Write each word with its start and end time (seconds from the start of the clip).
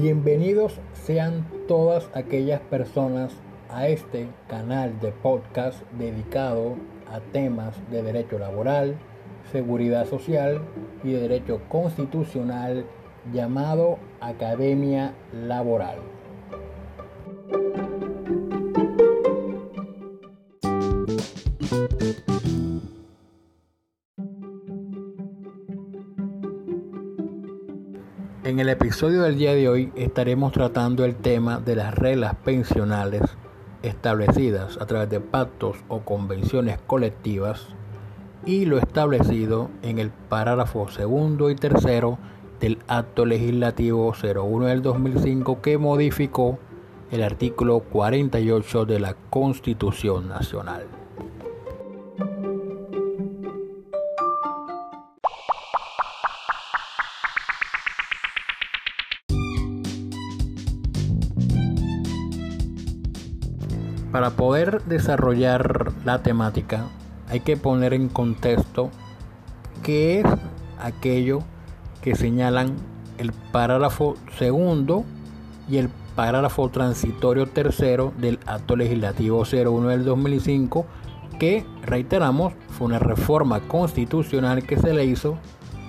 Bienvenidos 0.00 0.78
sean 0.92 1.44
todas 1.66 2.08
aquellas 2.14 2.60
personas 2.60 3.32
a 3.68 3.88
este 3.88 4.28
canal 4.46 5.00
de 5.00 5.10
podcast 5.10 5.82
dedicado 5.98 6.76
a 7.10 7.18
temas 7.18 7.74
de 7.90 8.04
derecho 8.04 8.38
laboral, 8.38 8.94
seguridad 9.50 10.06
social 10.06 10.60
y 11.02 11.10
de 11.10 11.22
derecho 11.22 11.60
constitucional 11.68 12.86
llamado 13.32 13.98
Academia 14.20 15.14
Laboral. 15.32 15.98
Episodio 28.98 29.22
del 29.22 29.38
día 29.38 29.54
de 29.54 29.68
hoy 29.68 29.92
estaremos 29.94 30.50
tratando 30.50 31.04
el 31.04 31.14
tema 31.14 31.60
de 31.60 31.76
las 31.76 31.94
reglas 31.94 32.34
pensionales 32.44 33.22
establecidas 33.84 34.76
a 34.80 34.86
través 34.86 35.08
de 35.08 35.20
pactos 35.20 35.76
o 35.86 36.00
convenciones 36.00 36.80
colectivas 36.84 37.68
y 38.44 38.64
lo 38.64 38.76
establecido 38.76 39.70
en 39.82 40.00
el 40.00 40.10
párrafo 40.10 40.88
segundo 40.88 41.48
y 41.48 41.54
tercero 41.54 42.18
del 42.58 42.78
Acto 42.88 43.24
Legislativo 43.24 44.12
01 44.20 44.66
del 44.66 44.82
2005 44.82 45.62
que 45.62 45.78
modificó 45.78 46.58
el 47.12 47.22
artículo 47.22 47.78
48 47.78 48.84
de 48.84 48.98
la 48.98 49.14
Constitución 49.30 50.28
Nacional. 50.28 50.97
Para 64.18 64.30
poder 64.30 64.82
desarrollar 64.82 65.92
la 66.04 66.24
temática 66.24 66.86
hay 67.28 67.38
que 67.38 67.56
poner 67.56 67.94
en 67.94 68.08
contexto 68.08 68.90
qué 69.84 70.18
es 70.18 70.26
aquello 70.82 71.44
que 72.02 72.16
señalan 72.16 72.74
el 73.18 73.32
parágrafo 73.52 74.16
segundo 74.36 75.04
y 75.68 75.76
el 75.76 75.88
parágrafo 76.16 76.68
transitorio 76.68 77.46
tercero 77.46 78.12
del 78.18 78.40
acto 78.44 78.74
legislativo 78.74 79.44
01 79.44 79.88
del 79.88 80.04
2005 80.04 80.84
que, 81.38 81.64
reiteramos, 81.82 82.54
fue 82.70 82.88
una 82.88 82.98
reforma 82.98 83.60
constitucional 83.68 84.64
que 84.64 84.80
se 84.80 84.94
le 84.94 85.04
hizo 85.04 85.38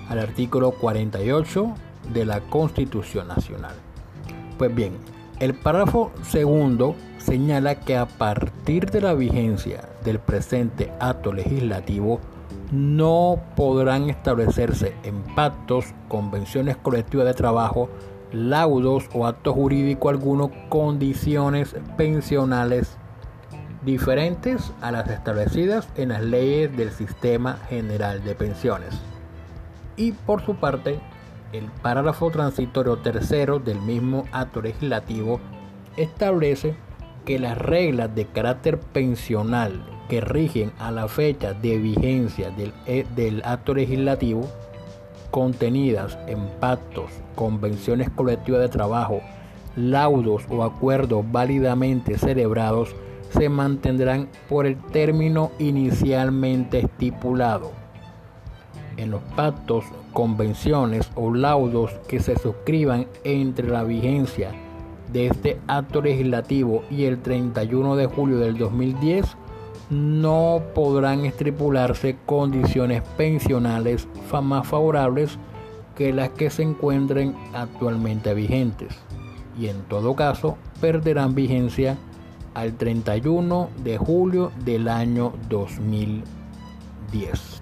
al 0.08 0.20
artículo 0.20 0.70
48 0.70 1.74
de 2.12 2.24
la 2.26 2.38
Constitución 2.42 3.26
Nacional. 3.26 3.74
Pues 4.56 4.72
bien, 4.72 4.92
el 5.40 5.54
párrafo 5.54 6.12
segundo 6.22 6.94
señala 7.20 7.76
que 7.76 7.96
a 7.96 8.06
partir 8.06 8.90
de 8.90 9.00
la 9.00 9.14
vigencia 9.14 9.88
del 10.04 10.18
presente 10.18 10.92
acto 11.00 11.32
legislativo 11.32 12.20
no 12.72 13.40
podrán 13.56 14.08
establecerse 14.08 14.94
en 15.02 15.22
pactos, 15.34 15.86
convenciones 16.08 16.76
colectivas 16.76 17.26
de 17.26 17.34
trabajo, 17.34 17.88
laudos 18.32 19.08
o 19.12 19.26
actos 19.26 19.54
jurídicos 19.54 20.10
algunos 20.10 20.50
condiciones 20.68 21.74
pensionales 21.96 22.96
diferentes 23.84 24.72
a 24.80 24.92
las 24.92 25.08
establecidas 25.08 25.88
en 25.96 26.10
las 26.10 26.22
leyes 26.22 26.76
del 26.76 26.90
Sistema 26.90 27.58
General 27.68 28.22
de 28.22 28.34
Pensiones. 28.34 29.00
Y 29.96 30.12
por 30.12 30.44
su 30.44 30.54
parte, 30.56 31.00
el 31.52 31.64
párrafo 31.82 32.30
transitorio 32.30 32.98
tercero 32.98 33.58
del 33.58 33.80
mismo 33.80 34.24
acto 34.32 34.62
legislativo 34.62 35.40
establece 35.96 36.76
que 37.24 37.38
las 37.38 37.56
reglas 37.58 38.14
de 38.14 38.26
carácter 38.26 38.78
pensional 38.78 39.84
que 40.08 40.20
rigen 40.20 40.72
a 40.78 40.90
la 40.90 41.06
fecha 41.06 41.52
de 41.54 41.78
vigencia 41.78 42.50
del, 42.50 42.72
eh, 42.86 43.06
del 43.14 43.42
acto 43.44 43.74
legislativo, 43.74 44.48
contenidas 45.30 46.18
en 46.26 46.48
pactos, 46.58 47.12
convenciones 47.36 48.10
colectivas 48.10 48.60
de 48.60 48.68
trabajo, 48.68 49.20
laudos 49.76 50.42
o 50.50 50.64
acuerdos 50.64 51.24
válidamente 51.30 52.18
celebrados, 52.18 52.94
se 53.30 53.48
mantendrán 53.48 54.28
por 54.48 54.66
el 54.66 54.76
término 54.76 55.52
inicialmente 55.60 56.80
estipulado. 56.80 57.70
En 58.96 59.12
los 59.12 59.22
pactos, 59.36 59.84
convenciones 60.12 61.08
o 61.14 61.32
laudos 61.32 61.92
que 62.08 62.18
se 62.18 62.36
suscriban 62.36 63.06
entre 63.22 63.68
la 63.68 63.84
vigencia 63.84 64.50
de 65.12 65.26
este 65.26 65.60
acto 65.66 66.02
legislativo 66.02 66.84
y 66.90 67.04
el 67.04 67.20
31 67.20 67.96
de 67.96 68.06
julio 68.06 68.38
del 68.38 68.58
2010 68.58 69.36
no 69.90 70.62
podrán 70.74 71.24
estipularse 71.24 72.16
condiciones 72.26 73.02
pensionales 73.16 74.06
más 74.42 74.66
favorables 74.66 75.38
que 75.96 76.12
las 76.12 76.30
que 76.30 76.50
se 76.50 76.62
encuentren 76.62 77.34
actualmente 77.52 78.32
vigentes 78.34 78.94
y 79.58 79.68
en 79.68 79.82
todo 79.82 80.14
caso 80.14 80.56
perderán 80.80 81.34
vigencia 81.34 81.98
al 82.54 82.74
31 82.74 83.68
de 83.82 83.98
julio 83.98 84.52
del 84.64 84.88
año 84.88 85.32
2010. 85.48 87.59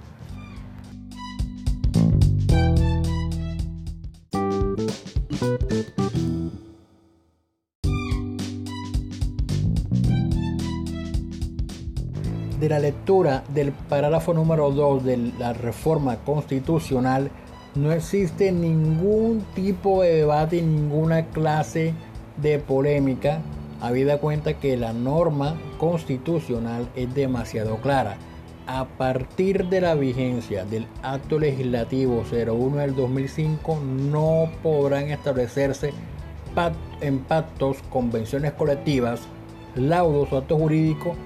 De 12.59 12.69
la 12.69 12.79
lectura 12.79 13.45
del 13.55 13.73
parágrafo 13.73 14.35
número 14.35 14.71
2 14.71 15.05
de 15.05 15.17
la 15.39 15.53
reforma 15.53 16.17
constitucional 16.17 17.31
no 17.75 17.93
existe 17.93 18.51
ningún 18.51 19.45
tipo 19.55 20.03
de 20.03 20.17
debate, 20.17 20.61
ninguna 20.63 21.27
clase 21.27 21.95
de 22.41 22.59
polémica, 22.59 23.41
habida 23.81 24.19
cuenta 24.19 24.55
que 24.55 24.77
la 24.77 24.93
norma 24.93 25.57
constitucional 25.79 26.89
es 26.97 27.15
demasiado 27.15 27.77
clara. 27.77 28.17
A 28.67 28.85
partir 28.87 29.67
de 29.67 29.81
la 29.81 29.95
vigencia 29.95 30.65
del 30.65 30.87
acto 31.03 31.39
legislativo 31.39 32.25
01 32.31 32.77
del 32.79 32.95
2005 32.97 33.79
no 34.11 34.51
podrán 34.63 35.11
establecerse 35.11 35.93
en 37.01 37.21
pactos, 37.21 37.79
convenciones 37.91 38.53
colectivas, 38.53 39.21
laudos 39.77 40.33
o 40.33 40.39
actos 40.39 40.61
jurídicos 40.61 41.17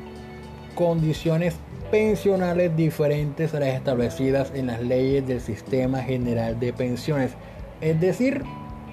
condiciones 0.74 1.54
pensionales 1.90 2.74
diferentes 2.76 3.54
a 3.54 3.60
las 3.60 3.70
establecidas 3.70 4.52
en 4.54 4.68
las 4.68 4.80
leyes 4.80 5.26
del 5.26 5.40
Sistema 5.40 6.02
General 6.02 6.58
de 6.58 6.72
Pensiones. 6.72 7.32
Es 7.80 8.00
decir, 8.00 8.42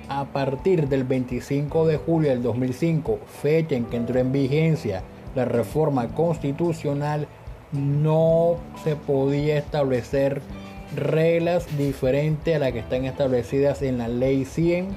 a 0.10 0.26
partir 0.26 0.90
del 0.90 1.04
25 1.04 1.88
de 1.88 1.98
julio 1.98 2.30
del 2.30 2.42
2005, 2.42 3.20
fecha 3.42 3.76
en 3.76 3.86
que 3.86 3.98
entró 3.98 4.20
en 4.20 4.32
vigencia 4.32 5.04
la 5.36 5.46
reforma 5.46 6.08
constitucional, 6.10 7.28
no 7.72 8.58
se 8.84 8.96
podía 8.96 9.58
establecer 9.58 10.42
reglas 10.96 11.68
diferentes 11.78 12.56
a 12.56 12.60
las 12.60 12.72
que 12.72 12.80
están 12.80 13.06
establecidas 13.06 13.82
en 13.82 14.00
la 14.00 14.08
ley 14.08 14.44
100 14.44 14.88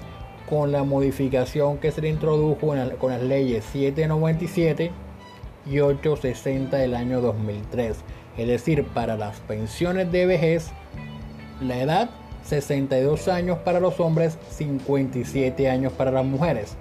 con 0.48 0.72
la 0.72 0.82
modificación 0.82 1.78
que 1.78 1.92
se 1.92 2.00
le 2.00 2.08
introdujo 2.08 2.68
con 2.98 3.10
las 3.10 3.22
leyes 3.22 3.64
797 3.66 4.90
y 5.66 5.80
860 5.80 6.76
del 6.76 6.94
año 6.94 7.20
2003. 7.20 7.96
Es 8.36 8.46
decir, 8.46 8.84
para 8.84 9.16
las 9.16 9.40
pensiones 9.40 10.10
de 10.10 10.26
vejez, 10.26 10.70
la 11.60 11.78
edad 11.78 12.10
62 12.44 13.28
años 13.28 13.58
para 13.58 13.80
los 13.80 14.00
hombres, 14.00 14.38
57 14.50 15.70
años 15.70 15.92
para 15.92 16.10
las 16.10 16.24
mujeres. 16.24 16.76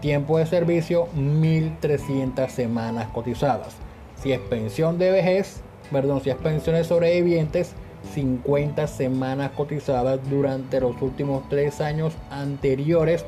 Tiempo 0.00 0.38
de 0.38 0.46
servicio 0.46 1.08
1300 1.14 2.50
semanas 2.50 3.08
cotizadas. 3.12 3.76
Si 4.20 4.32
es 4.32 4.40
pensión 4.40 4.98
de 4.98 5.10
vejez, 5.10 5.60
perdón, 5.90 6.20
si 6.22 6.30
es 6.30 6.36
pensiones 6.36 6.88
sobrevivientes, 6.88 7.72
50 8.14 8.86
semanas 8.86 9.50
cotizadas 9.56 10.20
durante 10.28 10.80
los 10.80 11.00
últimos 11.02 11.48
3 11.48 11.80
años 11.80 12.14
anteriores 12.30 13.24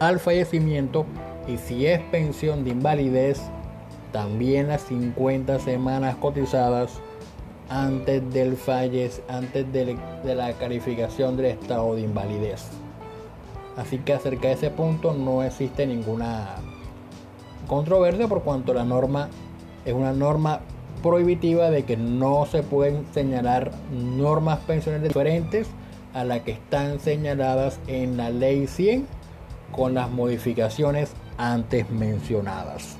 al 0.00 0.18
fallecimiento 0.18 1.06
y 1.46 1.56
si 1.58 1.86
es 1.86 2.00
pensión 2.10 2.64
de 2.64 2.70
invalidez 2.70 3.40
también 4.12 4.68
las 4.68 4.82
50 4.82 5.58
semanas 5.58 6.16
cotizadas 6.16 7.00
antes 7.68 8.32
del 8.32 8.56
fallez, 8.56 9.22
antes 9.28 9.70
de, 9.72 9.96
la 10.24 10.52
calificación 10.54 11.36
del 11.36 11.46
estado 11.46 11.94
de 11.94 12.02
invalidez. 12.02 12.68
Así 13.76 13.98
que 13.98 14.12
acerca 14.12 14.48
de 14.48 14.54
ese 14.54 14.70
punto 14.70 15.14
no 15.14 15.42
existe 15.42 15.86
ninguna 15.86 16.56
controversia 17.66 18.28
por 18.28 18.42
cuanto 18.42 18.74
la 18.74 18.84
norma 18.84 19.28
es 19.84 19.94
una 19.94 20.12
norma 20.12 20.60
prohibitiva 21.02 21.70
de 21.70 21.84
que 21.84 21.96
no 21.96 22.46
se 22.46 22.62
pueden 22.62 23.06
señalar 23.12 23.72
normas 23.90 24.58
pensionales 24.60 25.08
diferentes 25.08 25.68
a 26.12 26.24
las 26.24 26.40
que 26.40 26.52
están 26.52 27.00
señaladas 27.00 27.80
en 27.86 28.16
la 28.18 28.30
ley 28.30 28.66
100 28.66 29.06
con 29.72 29.94
las 29.94 30.10
modificaciones 30.10 31.12
antes 31.38 31.90
mencionadas. 31.90 32.98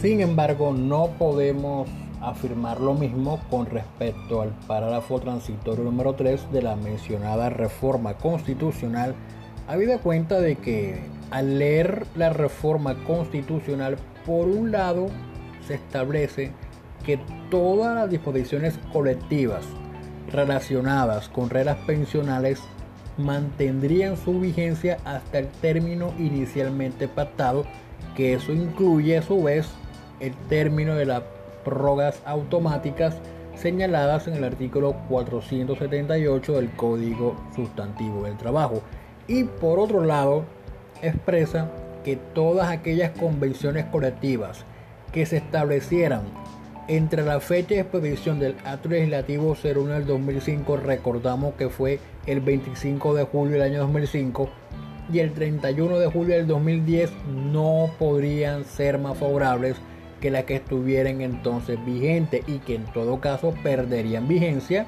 Sin 0.00 0.22
embargo, 0.22 0.72
no 0.72 1.08
podemos 1.18 1.86
afirmar 2.22 2.80
lo 2.80 2.94
mismo 2.94 3.38
con 3.50 3.66
respecto 3.66 4.40
al 4.40 4.48
párrafo 4.66 5.20
transitorio 5.20 5.84
número 5.84 6.14
3 6.14 6.50
de 6.52 6.62
la 6.62 6.74
mencionada 6.74 7.50
reforma 7.50 8.14
constitucional, 8.14 9.14
habida 9.68 9.98
cuenta 9.98 10.40
de 10.40 10.56
que 10.56 11.02
al 11.30 11.58
leer 11.58 12.06
la 12.16 12.30
reforma 12.30 12.94
constitucional, 13.04 13.98
por 14.24 14.48
un 14.48 14.72
lado, 14.72 15.08
se 15.66 15.74
establece 15.74 16.52
que 17.04 17.20
todas 17.50 17.94
las 17.94 18.08
disposiciones 18.08 18.78
colectivas 18.94 19.66
relacionadas 20.32 21.28
con 21.28 21.50
reglas 21.50 21.76
pensionales 21.86 22.62
mantendrían 23.18 24.16
su 24.16 24.40
vigencia 24.40 24.96
hasta 25.04 25.40
el 25.40 25.48
término 25.48 26.14
inicialmente 26.18 27.06
pactado, 27.06 27.66
que 28.16 28.32
eso 28.32 28.54
incluye 28.54 29.18
a 29.18 29.22
su 29.22 29.42
vez 29.42 29.68
el 30.20 30.34
término 30.48 30.94
de 30.94 31.06
las 31.06 31.22
prórrogas 31.64 32.20
automáticas 32.24 33.16
señaladas 33.54 34.26
en 34.28 34.34
el 34.34 34.44
artículo 34.44 34.94
478 35.08 36.52
del 36.54 36.70
Código 36.70 37.36
Sustantivo 37.54 38.24
del 38.24 38.36
Trabajo. 38.36 38.82
Y 39.26 39.44
por 39.44 39.78
otro 39.78 40.04
lado, 40.04 40.44
expresa 41.02 41.70
que 42.04 42.16
todas 42.16 42.70
aquellas 42.70 43.10
convenciones 43.10 43.84
colectivas 43.86 44.64
que 45.12 45.26
se 45.26 45.38
establecieran 45.38 46.22
entre 46.88 47.24
la 47.24 47.40
fecha 47.40 47.74
de 47.74 47.80
expedición 47.80 48.40
del 48.40 48.56
acto 48.64 48.88
legislativo 48.88 49.56
01 49.62 49.92
del 49.92 50.06
2005, 50.06 50.76
recordamos 50.78 51.54
que 51.54 51.68
fue 51.68 52.00
el 52.26 52.40
25 52.40 53.14
de 53.14 53.24
julio 53.24 53.52
del 53.54 53.62
año 53.62 53.80
2005, 53.80 54.48
y 55.12 55.18
el 55.18 55.32
31 55.32 55.98
de 55.98 56.06
julio 56.06 56.36
del 56.36 56.46
2010 56.46 57.10
no 57.52 57.90
podrían 57.98 58.64
ser 58.64 58.98
más 58.98 59.18
favorables 59.18 59.76
que 60.20 60.30
las 60.30 60.44
que 60.44 60.56
estuvieran 60.56 61.20
entonces 61.20 61.82
vigentes 61.84 62.42
y 62.46 62.58
que 62.58 62.74
en 62.76 62.84
todo 62.84 63.20
caso 63.20 63.54
perderían 63.62 64.28
vigencia 64.28 64.86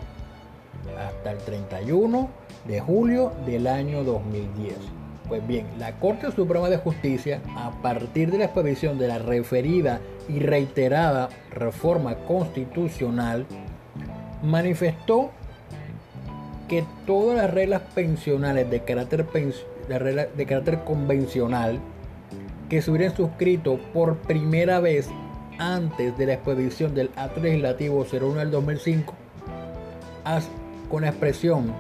hasta 0.99 1.33
el 1.33 1.39
31 1.39 2.29
de 2.67 2.81
julio 2.81 3.33
del 3.47 3.67
año 3.67 4.05
2010. 4.05 4.75
Pues 5.29 5.47
bien, 5.47 5.67
la 5.79 5.93
Corte 5.99 6.31
Suprema 6.33 6.69
de 6.69 6.77
Justicia, 6.77 7.41
a 7.57 7.71
partir 7.83 8.31
de 8.31 8.39
la 8.39 8.45
expedición 8.45 8.99
de 8.99 9.09
la 9.09 9.19
referida 9.19 10.01
y 10.29 10.41
reiterada 10.41 11.31
reforma 11.51 12.17
constitucional, 12.17 13.47
manifestó 14.43 15.31
que 16.69 16.85
todas 17.07 17.37
las 17.37 17.51
reglas 17.53 17.83
pensionales 17.95 18.69
de 18.71 18.81
carácter, 18.81 19.27
de 19.29 20.47
carácter 20.47 20.85
convencional 20.85 21.81
que 22.69 22.83
se 22.83 22.91
hubieran 22.91 23.15
suscrito 23.15 23.79
por 23.93 24.17
primera 24.19 24.81
vez 24.81 25.09
antes 25.63 26.19
de 26.19 26.27
la 26.27 26.35
expedición 26.35 26.93
del 26.95 27.11
acto 27.15 27.41
legislativo 27.41 28.05
01 28.11 28.35
del 28.35 28.51
2005, 28.51 29.15
con 30.91 31.03
la 31.03 31.09
expresión 31.09 31.73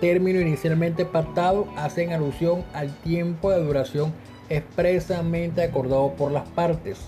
término 0.00 0.40
inicialmente 0.40 1.04
pactado, 1.04 1.68
hacen 1.76 2.12
alusión 2.12 2.64
al 2.72 2.92
tiempo 2.96 3.50
de 3.50 3.62
duración 3.62 4.12
expresamente 4.48 5.62
acordado 5.62 6.12
por 6.14 6.32
las 6.32 6.48
partes. 6.48 6.98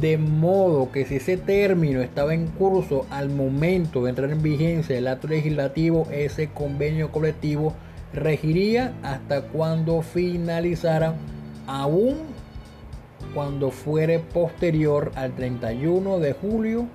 De 0.00 0.18
modo 0.18 0.90
que 0.90 1.04
si 1.04 1.16
ese 1.16 1.36
término 1.36 2.00
estaba 2.00 2.34
en 2.34 2.48
curso 2.48 3.06
al 3.10 3.30
momento 3.30 4.02
de 4.02 4.10
entrar 4.10 4.30
en 4.30 4.42
vigencia 4.42 4.98
el 4.98 5.06
acto 5.06 5.28
legislativo, 5.28 6.08
ese 6.10 6.48
convenio 6.48 7.12
colectivo 7.12 7.74
regiría 8.12 8.92
hasta 9.02 9.42
cuando 9.42 10.02
finalizara 10.02 11.14
aún 11.66 12.33
cuando 13.34 13.70
fuere 13.70 14.20
posterior 14.20 15.10
al 15.16 15.34
31 15.34 16.18
de 16.20 16.32
julio 16.32 16.86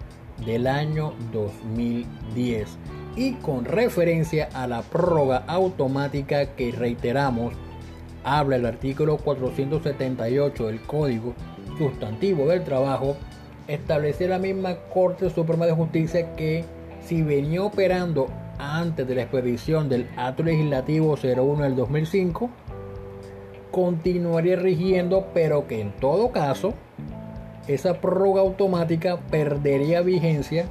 del 0.45 0.67
año 0.67 1.13
2010 1.33 2.67
y 3.15 3.33
con 3.33 3.65
referencia 3.65 4.49
a 4.53 4.67
la 4.67 4.81
prórroga 4.81 5.43
automática 5.47 6.55
que 6.55 6.71
reiteramos 6.71 7.53
habla 8.23 8.55
el 8.55 8.65
artículo 8.65 9.17
478 9.17 10.67
del 10.67 10.81
Código 10.81 11.33
Sustantivo 11.77 12.47
del 12.47 12.63
Trabajo 12.63 13.17
establece 13.67 14.27
la 14.27 14.39
misma 14.39 14.75
Corte 14.93 15.29
Suprema 15.29 15.65
de 15.65 15.73
Justicia 15.73 16.35
que 16.35 16.65
si 17.05 17.21
venía 17.21 17.63
operando 17.63 18.27
antes 18.57 19.07
de 19.07 19.15
la 19.15 19.21
expedición 19.23 19.89
del 19.89 20.07
acto 20.17 20.43
legislativo 20.43 21.15
01 21.21 21.63
del 21.63 21.75
2005 21.75 22.49
continuaría 23.71 24.55
rigiendo, 24.55 25.27
pero 25.33 25.67
que 25.67 25.81
en 25.81 25.91
todo 25.91 26.31
caso 26.31 26.73
esa 27.67 28.01
prórroga 28.01 28.41
automática 28.41 29.19
perdería 29.29 30.01
vigencia 30.01 30.65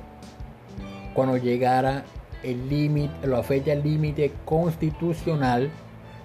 cuando 1.15 1.37
llegara 1.37 2.05
el 2.43 2.69
límite, 2.69 3.27
la 3.27 3.43
fecha 3.43 3.75
límite 3.75 4.33
constitucional, 4.45 5.71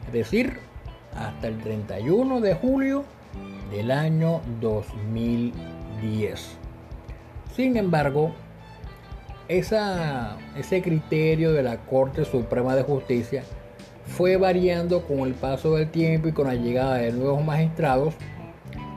es 0.08 0.14
decir, 0.14 0.60
hasta 1.16 1.48
el 1.48 1.60
31 1.60 2.42
de 2.42 2.54
julio 2.56 3.04
del 3.72 3.92
año 3.92 4.42
2010. 4.62 6.58
Sin 7.56 7.78
embargo, 7.78 8.32
ese 9.48 10.82
criterio 10.82 11.54
de 11.54 11.64
la 11.64 11.78
Corte 11.78 12.26
Suprema 12.26 12.76
de 12.76 12.84
Justicia 12.84 13.44
fue 14.06 14.38
variando 14.38 15.02
con 15.04 15.20
el 15.20 15.34
paso 15.34 15.76
del 15.76 15.90
tiempo 15.90 16.28
y 16.28 16.34
con 16.34 16.48
la 16.48 16.56
llegada 16.56 16.96
de 16.96 17.12
nuevos 17.12 17.44
magistrados, 17.44 18.14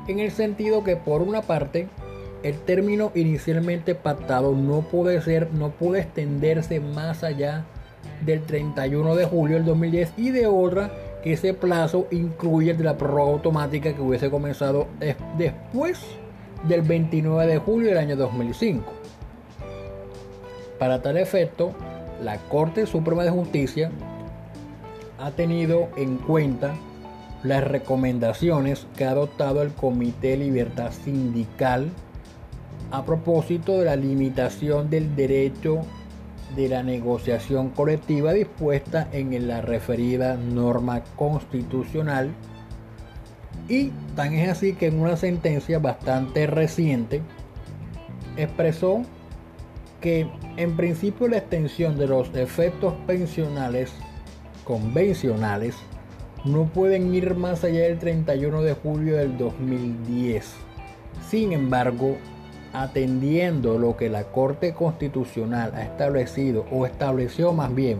en 0.08 0.19
el 0.19 0.31
sentido 0.31 0.85
que 0.85 0.97
por 0.97 1.23
una 1.23 1.43
parte 1.43 1.88
el 2.43 2.58
término 2.61 3.12
inicialmente 3.14 3.94
pactado 3.94 4.53
no 4.53 4.82
puede 4.82 5.20
ser, 5.20 5.53
no 5.53 5.73
extenderse 5.97 6.81
más 6.81 7.25
allá 7.25 7.64
del 8.25 8.43
31 8.43 9.17
de 9.17 9.25
julio 9.25 9.56
del 9.56 9.64
2010 9.64 10.12
y 10.17 10.31
de 10.31 10.47
otra 10.47 10.91
que 11.23 11.32
ese 11.32 11.55
plazo 11.55 12.06
incluye 12.11 12.75
de 12.75 12.85
la 12.85 12.97
prórroga 12.97 13.32
automática 13.32 13.93
que 13.93 14.00
hubiese 14.00 14.31
comenzado 14.31 14.87
después 15.37 16.00
del 16.69 16.82
29 16.82 17.52
de 17.52 17.59
julio 17.59 17.88
del 17.88 17.99
año 17.99 18.16
2005. 18.16 18.85
Para 20.78 21.02
tal 21.02 21.16
efecto, 21.16 21.73
la 22.23 22.38
Corte 22.38 22.87
Suprema 22.87 23.25
de 23.25 23.31
Justicia 23.31 23.90
ha 25.18 25.30
tenido 25.30 25.88
en 25.96 26.18
cuenta 26.18 26.75
las 27.42 27.64
recomendaciones 27.64 28.87
que 28.96 29.04
ha 29.04 29.11
adoptado 29.11 29.62
el 29.62 29.73
Comité 29.73 30.30
de 30.30 30.38
Libertad 30.38 30.92
Sindical 30.92 31.90
a 32.90 33.04
propósito 33.04 33.78
de 33.78 33.87
la 33.87 33.96
limitación 33.96 34.90
del 34.90 35.14
derecho 35.16 35.82
de 36.54 36.68
la 36.68 36.82
negociación 36.82 37.70
colectiva 37.70 38.32
dispuesta 38.32 39.08
en 39.12 39.49
la 39.49 39.61
referida 39.61 40.37
norma 40.37 41.02
constitucional. 41.16 42.30
Y 43.68 43.90
tan 44.14 44.35
es 44.35 44.49
así 44.49 44.75
que 44.75 44.87
en 44.87 45.00
una 45.00 45.16
sentencia 45.16 45.78
bastante 45.78 46.46
reciente 46.46 47.20
expresó 48.37 49.02
que 50.00 50.28
en 50.56 50.76
principio 50.76 51.26
la 51.26 51.38
extensión 51.38 51.99
de 51.99 52.06
los 52.06 52.32
efectos 52.35 52.94
pensionales 53.06 53.92
convencionales 54.66 55.76
no 56.44 56.64
pueden 56.64 57.14
ir 57.14 57.35
más 57.35 57.64
allá 57.64 57.82
del 57.82 57.99
31 57.99 58.62
de 58.62 58.75
julio 58.75 59.16
del 59.16 59.38
2010. 59.38 60.54
Sin 61.28 61.52
embargo, 61.52 62.16
atendiendo 62.73 63.78
lo 63.78 63.96
que 63.96 64.11
la 64.11 64.25
Corte 64.25 64.75
Constitucional 64.75 65.73
ha 65.75 65.82
establecido 65.82 66.66
o 66.70 66.85
estableció 66.85 67.52
más 67.52 67.75
bien 67.75 67.99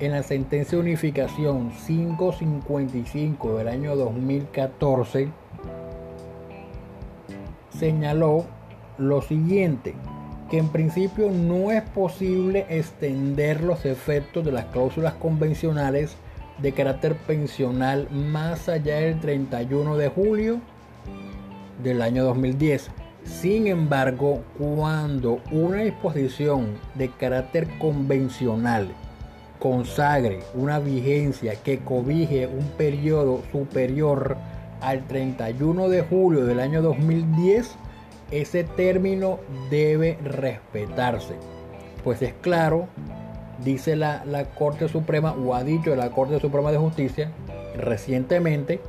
en 0.00 0.12
la 0.12 0.22
sentencia 0.22 0.78
de 0.78 0.84
unificación 0.84 1.70
555 1.86 3.58
del 3.58 3.68
año 3.68 3.96
2014, 3.96 5.28
señaló 7.70 8.44
lo 8.98 9.20
siguiente 9.22 9.94
que 10.50 10.58
en 10.58 10.68
principio 10.68 11.30
no 11.30 11.70
es 11.70 11.82
posible 11.82 12.66
extender 12.68 13.62
los 13.62 13.84
efectos 13.84 14.44
de 14.44 14.52
las 14.52 14.66
cláusulas 14.66 15.14
convencionales 15.14 16.16
de 16.58 16.72
carácter 16.72 17.16
pensional 17.16 18.08
más 18.10 18.68
allá 18.68 18.96
del 18.96 19.20
31 19.20 19.96
de 19.96 20.08
julio 20.08 20.60
del 21.82 22.00
año 22.02 22.24
2010. 22.24 22.90
Sin 23.24 23.66
embargo, 23.66 24.44
cuando 24.56 25.40
una 25.50 25.78
disposición 25.78 26.78
de 26.94 27.10
carácter 27.10 27.66
convencional 27.78 28.88
consagre 29.58 30.40
una 30.54 30.78
vigencia 30.78 31.56
que 31.56 31.80
cobije 31.80 32.46
un 32.46 32.68
periodo 32.76 33.42
superior 33.50 34.36
al 34.80 35.06
31 35.06 35.88
de 35.88 36.02
julio 36.02 36.44
del 36.44 36.60
año 36.60 36.82
2010, 36.82 37.76
ese 38.30 38.64
término 38.64 39.38
debe 39.70 40.18
respetarse. 40.22 41.34
Pues 42.04 42.22
es 42.22 42.34
claro, 42.40 42.88
dice 43.64 43.96
la, 43.96 44.24
la, 44.24 44.44
Corte 44.44 44.88
Suprema, 44.88 45.32
o 45.32 45.54
ha 45.54 45.64
dicho 45.64 45.94
la 45.96 46.10
Corte 46.10 46.40
Suprema 46.40 46.70
de 46.70 46.78
Justicia 46.78 47.32
recientemente, 47.76 48.80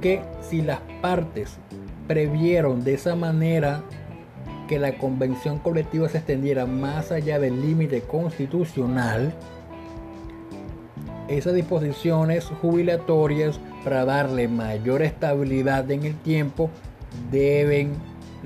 que 0.00 0.20
si 0.42 0.62
las 0.62 0.80
partes 1.00 1.58
previeron 2.06 2.84
de 2.84 2.94
esa 2.94 3.16
manera 3.16 3.82
que 4.68 4.78
la 4.78 4.96
convención 4.96 5.58
colectiva 5.58 6.08
se 6.08 6.18
extendiera 6.18 6.66
más 6.66 7.12
allá 7.12 7.38
del 7.38 7.60
límite 7.60 8.02
constitucional, 8.02 9.34
esas 11.28 11.54
disposiciones 11.54 12.46
jubilatorias 12.60 13.58
para 13.82 14.04
darle 14.04 14.48
mayor 14.48 15.02
estabilidad 15.02 15.90
en 15.90 16.04
el 16.04 16.16
tiempo 16.16 16.70
deben 17.30 17.92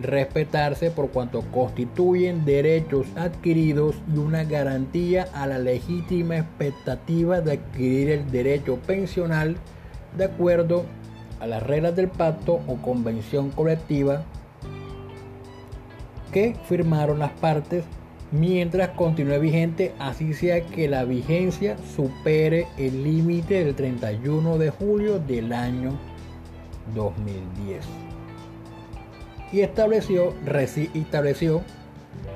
respetarse 0.00 0.90
por 0.90 1.11
cuanto 1.11 1.43
constituyen 1.50 2.45
derechos 2.45 3.07
adquiridos 3.17 3.97
y 4.12 4.19
una 4.19 4.45
garantía 4.45 5.28
a 5.35 5.47
la 5.47 5.59
legítima 5.59 6.38
expectativa 6.38 7.40
de 7.40 7.52
adquirir 7.52 8.11
el 8.11 8.31
derecho 8.31 8.76
pensional 8.87 9.57
de 10.17 10.25
acuerdo 10.25 10.85
a 11.40 11.47
las 11.47 11.62
reglas 11.62 11.97
del 11.97 12.09
pacto 12.09 12.61
o 12.67 12.76
convención 12.76 13.50
colectiva 13.50 14.23
que 16.33 16.55
firmaron 16.69 17.19
las 17.19 17.33
partes 17.33 17.85
mientras 18.31 18.90
continúe 18.90 19.38
vigente, 19.40 19.95
así 19.99 20.35
sea 20.35 20.64
que 20.67 20.88
la 20.88 21.05
vigencia 21.05 21.76
supere 21.97 22.67
el 22.76 23.02
límite 23.02 23.64
del 23.64 23.75
31 23.75 24.59
de 24.59 24.71
julio 24.71 25.19
del 25.19 25.52
año 25.52 25.99
2010. 26.95 28.17
Y 29.52 29.61
estableció, 29.61 30.35
estableció 30.95 31.62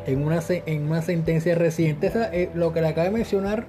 en 0.07 0.25
una, 0.25 0.40
en 0.49 0.87
una 0.87 1.02
sentencia 1.02 1.54
reciente, 1.54 2.11
eh, 2.33 2.50
lo 2.54 2.73
que 2.73 2.81
le 2.81 2.88
acabo 2.88 3.07
de 3.07 3.12
mencionar, 3.12 3.66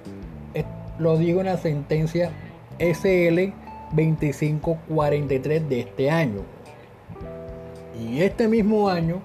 lo 0.98 1.18
digo 1.18 1.40
en 1.40 1.46
la 1.46 1.58
sentencia 1.58 2.30
SL 2.78 3.52
2543 3.92 5.68
de 5.68 5.80
este 5.80 6.10
año. 6.10 6.42
Y 8.00 8.22
este 8.22 8.48
mismo 8.48 8.88
año 8.88 9.20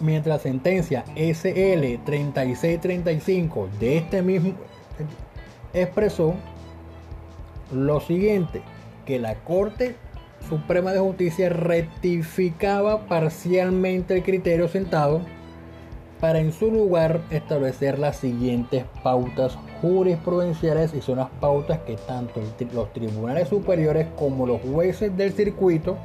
mientras 0.00 0.42
sentencia 0.42 1.04
SL 1.16 2.02
3635 2.04 3.68
de 3.78 3.98
este 3.98 4.22
mismo 4.22 4.54
expresó 5.72 6.34
lo 7.72 8.00
siguiente, 8.00 8.62
que 9.06 9.18
la 9.18 9.34
Corte 9.36 9.96
Suprema 10.48 10.92
de 10.92 11.00
Justicia 11.00 11.48
rectificaba 11.48 13.06
parcialmente 13.06 14.14
el 14.16 14.22
criterio 14.22 14.68
sentado 14.68 15.22
para 16.20 16.38
en 16.38 16.52
su 16.52 16.70
lugar 16.70 17.20
establecer 17.30 17.98
las 17.98 18.16
siguientes 18.16 18.84
pautas 19.02 19.58
jurisprudenciales 19.82 20.94
y 20.94 21.02
son 21.02 21.18
las 21.18 21.28
pautas 21.40 21.80
que 21.80 21.96
tanto 21.96 22.40
los 22.72 22.92
tribunales 22.92 23.48
superiores 23.48 24.06
como 24.16 24.46
los 24.46 24.60
jueces 24.62 25.14
del 25.16 25.32
circuito, 25.32 25.98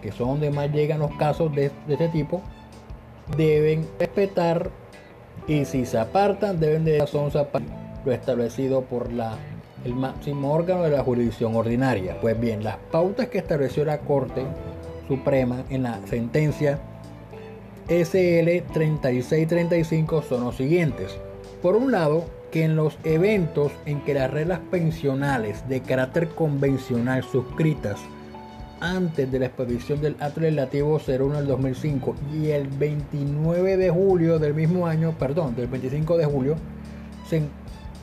que 0.00 0.12
son 0.12 0.28
donde 0.28 0.50
más 0.50 0.70
llegan 0.72 1.00
los 1.00 1.14
casos 1.16 1.54
de, 1.54 1.70
de 1.86 1.94
este 1.94 2.08
tipo, 2.08 2.40
deben 3.36 3.86
respetar 3.98 4.70
y 5.46 5.64
si 5.64 5.86
se 5.86 5.98
apartan 5.98 6.60
deben 6.60 6.84
de 6.84 7.06
son 7.06 7.30
lo 8.04 8.12
establecido 8.12 8.82
por 8.82 9.12
la, 9.12 9.36
el 9.84 9.94
máximo 9.94 10.52
órgano 10.52 10.82
de 10.82 10.90
la 10.90 11.02
jurisdicción 11.02 11.54
ordinaria. 11.54 12.20
Pues 12.20 12.38
bien, 12.38 12.64
las 12.64 12.76
pautas 12.90 13.28
que 13.28 13.38
estableció 13.38 13.84
la 13.84 13.98
Corte 13.98 14.44
Suprema 15.06 15.64
en 15.70 15.84
la 15.84 16.00
sentencia 16.06 16.78
SL 17.88 18.62
3635 18.72 20.22
son 20.22 20.44
los 20.44 20.56
siguientes. 20.56 21.16
Por 21.62 21.74
un 21.74 21.90
lado, 21.90 22.24
que 22.50 22.64
en 22.64 22.76
los 22.76 22.98
eventos 23.04 23.72
en 23.86 24.00
que 24.02 24.14
las 24.14 24.30
reglas 24.30 24.60
pensionales 24.70 25.68
de 25.68 25.80
carácter 25.80 26.28
convencional 26.28 27.22
suscritas 27.22 27.98
antes 28.80 29.30
de 29.30 29.38
la 29.38 29.46
expedición 29.46 30.00
del 30.00 30.16
acto 30.20 30.40
legislativo 30.40 31.00
01 31.06 31.36
del 31.36 31.46
2005 31.46 32.14
y 32.34 32.50
el 32.50 32.68
29 32.68 33.76
de 33.76 33.90
julio 33.90 34.38
del 34.38 34.54
mismo 34.54 34.86
año, 34.86 35.14
perdón, 35.18 35.56
del 35.56 35.66
25 35.66 36.16
de 36.16 36.24
julio, 36.26 36.56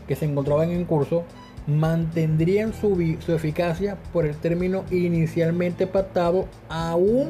que 0.08 0.16
se 0.16 0.26
encontraban 0.26 0.72
en 0.72 0.86
curso, 0.86 1.24
mantendrían 1.68 2.74
su, 2.74 3.18
su 3.20 3.34
eficacia 3.34 3.98
por 4.14 4.26
el 4.26 4.36
término 4.36 4.84
inicialmente 4.92 5.88
pactado 5.88 6.48
aún 6.70 7.30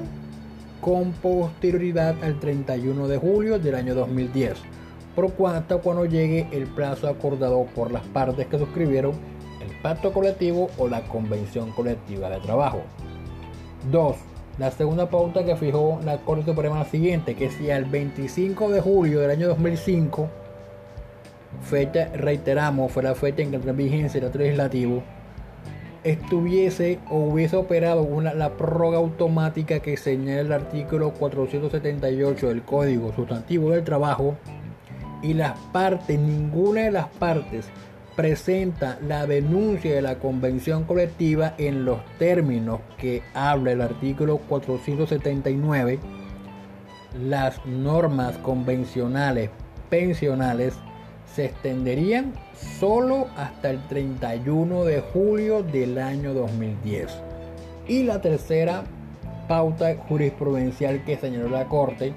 con 0.82 1.14
posterioridad 1.14 2.16
al 2.24 2.40
31 2.40 3.08
de 3.08 3.18
julio 3.18 3.60
del 3.60 3.76
año 3.76 3.96
2010, 3.96 4.54
por 5.16 5.32
cuanto 5.34 5.82
cuando 5.82 6.06
llegue 6.06 6.48
el 6.52 6.68
plazo 6.68 7.08
acordado 7.08 7.66
por 7.74 7.92
las 7.92 8.04
partes 8.08 8.46
que 8.48 8.60
suscribieron 8.60 9.14
el 9.62 9.82
pacto 9.82 10.14
colectivo 10.14 10.70
o 10.78 10.88
la 10.88 11.02
convención 11.08 11.72
colectiva 11.72 12.30
de 12.30 12.40
trabajo. 12.40 12.84
2. 13.92 14.16
La 14.58 14.72
segunda 14.72 15.10
pauta 15.10 15.44
que 15.44 15.56
fijó 15.56 16.00
la 16.06 16.18
Corte 16.20 16.46
Suprema 16.46 16.80
la 16.80 16.86
siguiente, 16.86 17.36
que 17.36 17.50
si 17.50 17.72
al 17.72 17.86
25 17.86 18.70
de 18.70 18.80
julio 18.80 19.20
del 19.20 19.32
año 19.32 19.48
2005, 19.48 20.30
fecha, 21.62 22.10
reiteramos, 22.14 22.92
fue 22.92 23.04
la 23.04 23.16
fecha 23.16 23.42
en 23.42 23.50
que 23.50 23.56
entró 23.58 23.72
en 23.72 23.78
vigencia 23.78 24.20
el 24.20 24.26
acto 24.26 24.40
legislativo, 24.40 25.04
estuviese 26.04 27.00
o 27.10 27.18
hubiese 27.18 27.56
operado 27.56 28.04
una, 28.04 28.34
la 28.34 28.52
prórroga 28.52 28.98
automática 28.98 29.80
que 29.80 29.98
señala 29.98 30.42
el 30.42 30.52
artículo 30.52 31.12
478 31.14 32.50
del 32.50 32.62
Código 32.62 33.12
Sustantivo 33.14 33.72
del 33.72 33.84
Trabajo 33.84 34.36
y 35.24 35.34
las 35.34 35.58
partes, 35.72 36.20
ninguna 36.20 36.82
de 36.82 36.92
las 36.92 37.08
partes 37.08 37.66
presenta 38.16 38.98
la 39.02 39.26
denuncia 39.26 39.94
de 39.94 40.02
la 40.02 40.20
convención 40.20 40.84
colectiva 40.84 41.56
en 41.58 41.84
los 41.86 42.00
términos 42.18 42.80
que 42.98 43.24
habla 43.34 43.72
el 43.72 43.82
artículo 43.82 44.38
479, 44.38 46.00
las 47.20 47.66
normas 47.66 48.38
convencionales 48.38 49.50
pensionales 49.90 50.76
se 51.34 51.46
extenderían 51.46 52.34
solo 52.80 53.28
hasta 53.36 53.70
el 53.70 53.86
31 53.88 54.86
de 54.86 55.02
julio 55.02 55.64
del 55.64 55.98
año 55.98 56.34
2010. 56.34 57.08
Y 57.88 58.04
la 58.04 58.22
tercera 58.22 58.84
pauta 59.48 59.96
jurisprudencial 60.08 61.04
que 61.04 61.18
señaló 61.18 61.50
la 61.50 61.66
Corte 61.66 62.14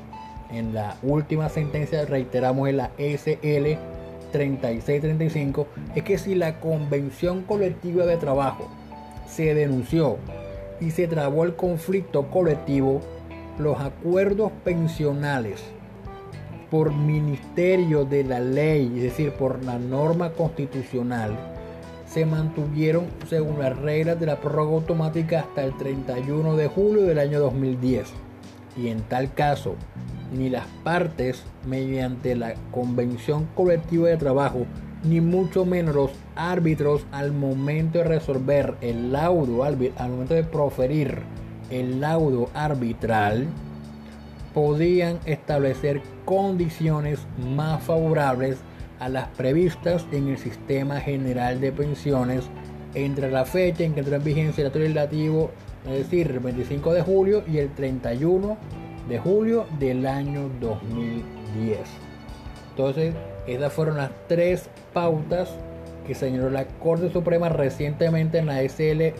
en 0.50 0.72
la 0.72 0.96
última 1.02 1.48
sentencia, 1.48 2.04
reiteramos 2.06 2.68
en 2.68 2.78
la 2.78 2.90
SL 2.98 3.78
3635 4.32 5.66
es 5.94 6.02
que 6.02 6.18
si 6.18 6.34
la 6.34 6.60
convención 6.60 7.42
colectiva 7.42 8.04
de 8.06 8.16
trabajo 8.16 8.68
se 9.26 9.54
denunció 9.54 10.16
y 10.80 10.90
se 10.90 11.08
trabó 11.08 11.44
el 11.44 11.56
conflicto 11.56 12.30
colectivo, 12.30 13.00
los 13.58 13.80
acuerdos 13.80 14.52
pensionales 14.64 15.62
por 16.70 16.92
ministerio 16.92 18.04
de 18.04 18.24
la 18.24 18.40
ley, 18.40 18.92
es 18.96 19.02
decir, 19.02 19.32
por 19.32 19.64
la 19.64 19.78
norma 19.78 20.30
constitucional, 20.30 21.36
se 22.06 22.26
mantuvieron 22.26 23.06
según 23.28 23.58
las 23.58 23.76
reglas 23.78 24.18
de 24.18 24.26
la 24.26 24.40
prórroga 24.40 24.72
automática 24.72 25.40
hasta 25.40 25.64
el 25.64 25.76
31 25.76 26.56
de 26.56 26.68
julio 26.68 27.02
del 27.02 27.18
año 27.18 27.40
2010. 27.40 28.08
Y 28.76 28.88
en 28.88 29.02
tal 29.02 29.32
caso, 29.34 29.74
ni 30.32 30.50
las 30.50 30.66
partes 30.84 31.42
mediante 31.66 32.34
la 32.34 32.54
convención 32.70 33.48
colectiva 33.54 34.08
de 34.08 34.16
trabajo, 34.16 34.66
ni 35.04 35.20
mucho 35.20 35.64
menos 35.64 35.94
los 35.94 36.10
árbitros 36.36 37.06
al 37.12 37.32
momento 37.32 37.98
de 37.98 38.04
resolver 38.04 38.74
el 38.80 39.12
laudo, 39.12 39.64
al 39.64 39.76
momento 39.76 40.34
de 40.34 40.44
proferir 40.44 41.18
el 41.70 42.00
laudo 42.00 42.48
arbitral, 42.54 43.46
podían 44.54 45.18
establecer 45.24 46.02
condiciones 46.28 47.26
más 47.38 47.82
favorables 47.82 48.58
a 49.00 49.08
las 49.08 49.28
previstas 49.28 50.04
en 50.12 50.28
el 50.28 50.36
sistema 50.36 51.00
general 51.00 51.58
de 51.58 51.72
pensiones 51.72 52.50
entre 52.92 53.30
la 53.30 53.46
fecha 53.46 53.84
en 53.84 53.94
que 53.94 54.00
entró 54.00 54.16
en 54.16 54.24
vigencia 54.24 54.60
el 54.60 54.66
acto 54.66 54.78
legislativo, 54.78 55.50
es 55.86 55.92
decir, 55.92 56.30
el 56.30 56.40
25 56.40 56.92
de 56.92 57.00
julio 57.00 57.42
y 57.48 57.56
el 57.56 57.70
31 57.70 58.58
de 59.08 59.18
julio 59.18 59.64
del 59.78 60.06
año 60.06 60.50
2010. 60.60 61.78
Entonces, 62.72 63.14
esas 63.46 63.72
fueron 63.72 63.96
las 63.96 64.10
tres 64.26 64.68
pautas 64.92 65.48
que 66.06 66.14
señaló 66.14 66.50
la 66.50 66.66
Corte 66.66 67.10
Suprema 67.10 67.48
recientemente 67.48 68.36
en 68.36 68.44
la 68.44 68.60
SL 68.68 69.14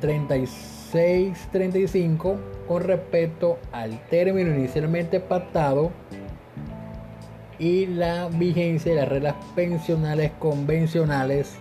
3635 0.00 2.36
con 2.68 2.84
respecto 2.84 3.58
al 3.72 3.98
término 4.06 4.54
inicialmente 4.54 5.18
pactado 5.18 5.90
y 7.62 7.86
la 7.86 8.26
vigencia 8.26 8.90
de 8.90 8.98
las 8.98 9.08
reglas 9.08 9.36
pensionales 9.54 10.32
convencionales 10.40 11.54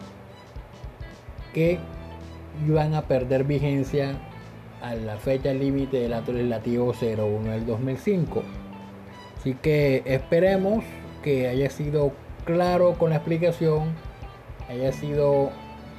que 1.53 1.77
iban 2.67 2.95
a 2.95 3.03
perder 3.03 3.43
vigencia 3.43 4.15
a 4.81 4.95
la 4.95 5.17
fecha 5.17 5.53
límite 5.53 5.99
del 5.99 6.13
acto 6.15 6.33
legislativo 6.33 6.91
01 6.99 7.51
del 7.51 7.67
2005. 7.67 8.41
Así 9.37 9.53
que 9.53 10.01
esperemos 10.07 10.83
que 11.21 11.47
haya 11.47 11.69
sido 11.69 12.13
claro 12.45 12.93
con 12.93 13.11
la 13.11 13.17
explicación, 13.17 13.93
haya 14.69 14.91
sido 14.93 15.51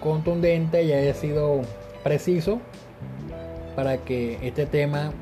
contundente 0.03 0.83
y 0.83 0.93
haya 0.93 1.15
sido 1.15 1.61
preciso 2.03 2.59
para 3.77 3.99
que 3.99 4.37
este 4.43 4.67
tema 4.67 5.13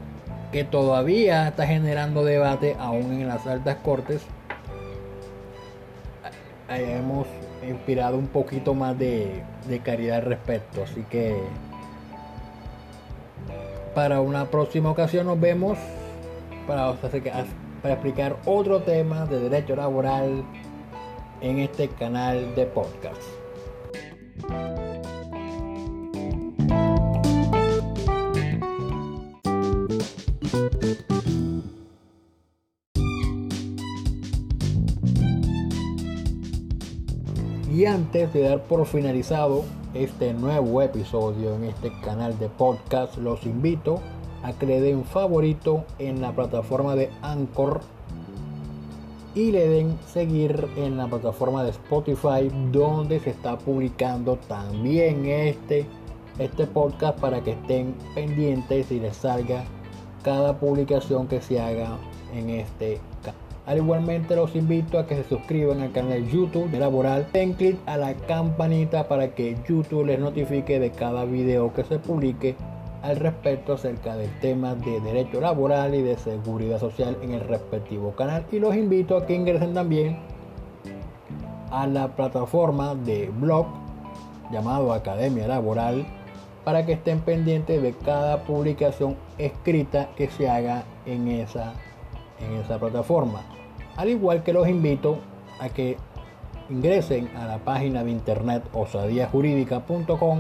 que 0.52 0.64
todavía 0.64 1.48
está 1.48 1.66
generando 1.66 2.24
debate 2.24 2.76
aún 2.78 3.12
en 3.20 3.28
las 3.28 3.46
altas 3.46 3.76
cortes 3.84 4.26
hayamos 6.70 7.26
inspirado 7.68 8.16
un 8.16 8.28
poquito 8.28 8.74
más 8.74 8.98
de, 8.98 9.42
caridad 9.84 10.18
al 10.18 10.24
respecto 10.24 10.84
así 10.84 11.02
que 11.10 11.36
para 13.94 14.20
una 14.20 14.46
próxima 14.46 14.90
ocasión 14.90 15.26
nos 15.26 15.38
vemos 15.38 15.76
para 16.66 16.94
explicar 17.84 18.36
otro 18.46 18.80
tema 18.80 19.26
de 19.26 19.40
derecho 19.40 19.74
laboral 19.74 20.44
en 21.40 21.58
este 21.58 21.88
canal 21.88 22.54
de 22.54 22.66
podcast. 22.66 23.20
Antes 37.90 38.32
de 38.32 38.42
dar 38.42 38.62
por 38.62 38.86
finalizado 38.86 39.64
este 39.94 40.32
nuevo 40.32 40.80
episodio 40.80 41.56
en 41.56 41.64
este 41.64 41.90
canal 42.02 42.38
de 42.38 42.48
podcast, 42.48 43.16
los 43.18 43.44
invito 43.44 44.00
a 44.44 44.52
que 44.52 44.66
le 44.66 44.80
den 44.80 45.04
favorito 45.04 45.84
en 45.98 46.20
la 46.20 46.32
plataforma 46.32 46.94
de 46.94 47.10
Anchor 47.20 47.80
y 49.34 49.50
le 49.50 49.68
den 49.68 49.98
seguir 50.06 50.68
en 50.76 50.96
la 50.96 51.08
plataforma 51.08 51.64
de 51.64 51.70
Spotify 51.70 52.48
donde 52.70 53.18
se 53.18 53.30
está 53.30 53.58
publicando 53.58 54.36
también 54.36 55.26
este, 55.26 55.84
este 56.38 56.66
podcast 56.68 57.18
para 57.18 57.42
que 57.42 57.52
estén 57.52 57.94
pendientes 58.14 58.92
y 58.92 59.00
les 59.00 59.16
salga 59.16 59.64
cada 60.22 60.58
publicación 60.58 61.26
que 61.26 61.40
se 61.40 61.60
haga 61.60 61.98
en 62.32 62.50
este 62.50 63.00
canal. 63.22 63.49
Al 63.70 63.78
igualmente 63.78 64.34
los 64.34 64.56
invito 64.56 64.98
a 64.98 65.06
que 65.06 65.14
se 65.14 65.22
suscriban 65.22 65.80
al 65.80 65.92
canal 65.92 66.28
YouTube 66.28 66.68
de 66.72 66.80
Laboral. 66.80 67.28
Den 67.32 67.52
clic 67.52 67.78
a 67.86 67.96
la 67.96 68.14
campanita 68.14 69.06
para 69.06 69.32
que 69.32 69.56
YouTube 69.68 70.06
les 70.06 70.18
notifique 70.18 70.80
de 70.80 70.90
cada 70.90 71.24
video 71.24 71.72
que 71.72 71.84
se 71.84 72.00
publique 72.00 72.56
al 73.02 73.14
respecto 73.14 73.74
acerca 73.74 74.16
del 74.16 74.28
tema 74.40 74.74
de 74.74 75.00
derecho 75.00 75.40
laboral 75.40 75.94
y 75.94 76.02
de 76.02 76.16
seguridad 76.16 76.80
social 76.80 77.16
en 77.22 77.30
el 77.30 77.42
respectivo 77.42 78.10
canal. 78.16 78.44
Y 78.50 78.58
los 78.58 78.74
invito 78.74 79.16
a 79.16 79.24
que 79.24 79.36
ingresen 79.36 79.72
también 79.72 80.18
a 81.70 81.86
la 81.86 82.08
plataforma 82.16 82.96
de 82.96 83.30
blog 83.38 83.66
llamado 84.50 84.92
Academia 84.92 85.46
Laboral 85.46 86.04
para 86.64 86.84
que 86.84 86.94
estén 86.94 87.20
pendientes 87.20 87.80
de 87.80 87.92
cada 87.92 88.42
publicación 88.42 89.14
escrita 89.38 90.08
que 90.16 90.28
se 90.28 90.50
haga 90.50 90.82
en 91.06 91.28
esa 91.28 91.72
en 92.40 92.54
esa 92.54 92.76
plataforma. 92.80 93.44
Al 94.00 94.08
igual 94.08 94.42
que 94.42 94.54
los 94.54 94.66
invito 94.66 95.18
a 95.58 95.68
que 95.68 95.98
ingresen 96.70 97.28
a 97.36 97.46
la 97.46 97.58
página 97.58 98.02
de 98.02 98.10
internet 98.10 98.62
osadiajurídica.com 98.72 100.38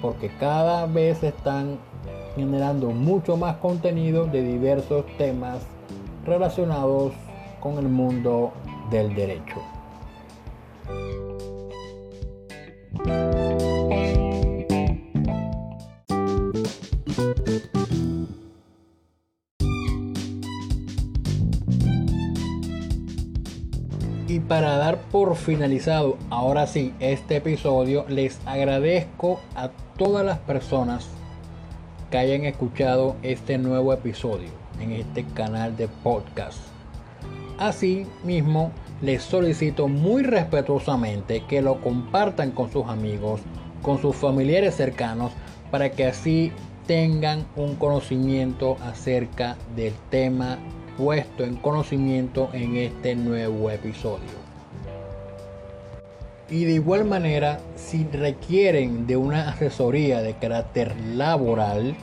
porque 0.00 0.30
cada 0.38 0.86
vez 0.86 1.24
están 1.24 1.80
generando 2.36 2.90
mucho 2.90 3.36
más 3.36 3.56
contenido 3.56 4.26
de 4.26 4.44
diversos 4.44 5.04
temas 5.18 5.66
relacionados 6.24 7.12
con 7.58 7.78
el 7.78 7.88
mundo 7.88 8.52
del 8.92 9.12
derecho. 9.12 9.60
Para 24.62 24.76
dar 24.76 24.98
por 25.10 25.34
finalizado 25.34 26.16
ahora 26.30 26.68
sí 26.68 26.94
este 27.00 27.34
episodio, 27.34 28.04
les 28.08 28.38
agradezco 28.46 29.40
a 29.56 29.70
todas 29.98 30.24
las 30.24 30.38
personas 30.38 31.08
que 32.12 32.18
hayan 32.18 32.44
escuchado 32.44 33.16
este 33.24 33.58
nuevo 33.58 33.92
episodio 33.92 34.50
en 34.78 34.92
este 34.92 35.24
canal 35.24 35.76
de 35.76 35.88
podcast. 35.88 36.60
Así 37.58 38.06
mismo, 38.22 38.70
les 39.00 39.24
solicito 39.24 39.88
muy 39.88 40.22
respetuosamente 40.22 41.42
que 41.48 41.60
lo 41.60 41.80
compartan 41.80 42.52
con 42.52 42.70
sus 42.70 42.86
amigos, 42.86 43.40
con 43.82 44.00
sus 44.00 44.14
familiares 44.14 44.76
cercanos, 44.76 45.32
para 45.72 45.90
que 45.90 46.06
así 46.06 46.52
tengan 46.86 47.48
un 47.56 47.74
conocimiento 47.74 48.76
acerca 48.80 49.56
del 49.74 49.94
tema 50.08 50.56
puesto 50.96 51.42
en 51.42 51.56
conocimiento 51.56 52.48
en 52.52 52.76
este 52.76 53.16
nuevo 53.16 53.68
episodio. 53.68 54.41
Y 56.52 56.66
de 56.66 56.72
igual 56.72 57.06
manera, 57.06 57.60
si 57.76 58.04
requieren 58.04 59.06
de 59.06 59.16
una 59.16 59.48
asesoría 59.48 60.20
de 60.20 60.34
carácter 60.34 60.94
laboral, 61.00 61.96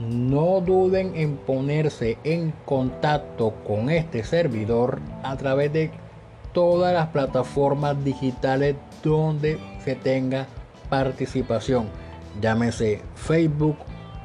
no 0.00 0.60
duden 0.60 1.14
en 1.14 1.36
ponerse 1.36 2.18
en 2.24 2.52
contacto 2.64 3.54
con 3.64 3.90
este 3.90 4.24
servidor 4.24 4.98
a 5.22 5.36
través 5.36 5.72
de 5.72 5.92
todas 6.52 6.92
las 6.92 7.06
plataformas 7.10 8.02
digitales 8.02 8.74
donde 9.04 9.56
se 9.84 9.94
tenga 9.94 10.48
participación. 10.90 11.86
Llámese 12.40 13.02
Facebook, 13.14 13.76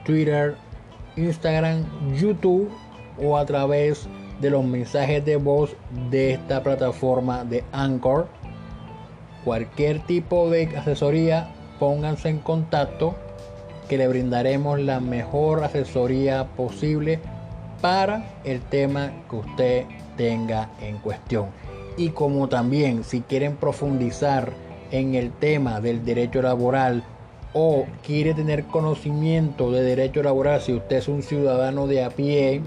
Twitter, 0.05 0.55
Instagram, 1.17 1.85
YouTube 2.15 2.71
o 3.21 3.37
a 3.37 3.45
través 3.45 4.09
de 4.41 4.49
los 4.49 4.65
mensajes 4.65 5.23
de 5.23 5.35
voz 5.35 5.75
de 6.09 6.33
esta 6.33 6.63
plataforma 6.63 7.43
de 7.43 7.63
Anchor. 7.71 8.38
Cualquier 9.43 9.99
tipo 9.99 10.49
de 10.49 10.75
asesoría, 10.77 11.49
pónganse 11.79 12.29
en 12.29 12.39
contacto 12.39 13.15
que 13.87 13.97
le 13.97 14.07
brindaremos 14.07 14.79
la 14.79 14.99
mejor 14.99 15.63
asesoría 15.63 16.45
posible 16.55 17.19
para 17.81 18.25
el 18.43 18.61
tema 18.61 19.11
que 19.29 19.35
usted 19.35 19.85
tenga 20.17 20.69
en 20.81 20.97
cuestión. 20.97 21.47
Y 21.97 22.09
como 22.09 22.47
también 22.49 23.03
si 23.03 23.21
quieren 23.21 23.55
profundizar 23.55 24.51
en 24.91 25.15
el 25.15 25.31
tema 25.31 25.81
del 25.81 26.05
derecho 26.05 26.41
laboral 26.41 27.03
o 27.53 27.85
quiere 28.05 28.33
tener 28.33 28.65
conocimiento 28.65 29.71
de 29.71 29.83
derecho 29.83 30.21
laboral, 30.21 30.61
si 30.61 30.73
usted 30.73 30.97
es 30.97 31.07
un 31.07 31.23
ciudadano 31.23 31.87
de 31.87 32.03
a 32.03 32.09
pie, 32.09 32.61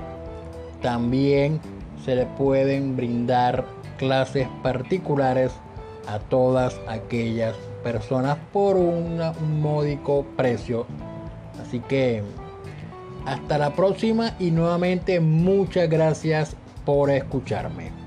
también 0.81 1.61
se 2.05 2.17
le 2.17 2.27
pueden 2.27 2.97
brindar 2.97 3.65
clases 3.97 4.49
particulares 4.63 5.53
a 6.07 6.19
todas 6.19 6.81
aquellas 6.89 7.57
personas 7.83 8.39
por 8.53 8.77
un 8.77 9.21
módico 9.61 10.27
precio. 10.37 10.87
Así 11.61 11.81
que 11.81 12.23
hasta 13.27 13.59
la 13.59 13.75
próxima 13.75 14.35
y 14.39 14.51
nuevamente 14.51 15.21
muchas 15.21 15.89
gracias 15.89 16.57
por 16.85 17.11
escucharme. 17.11 18.02